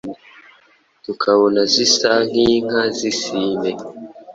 [1.03, 3.71] tukabona zisa nk’inka z’isine.